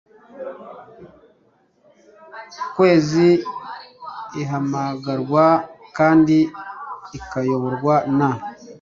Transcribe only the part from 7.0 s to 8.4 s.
ikayoborwa na